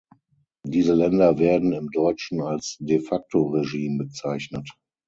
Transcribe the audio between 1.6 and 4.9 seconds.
im Deutschen als De-facto-Regime bezeichnet.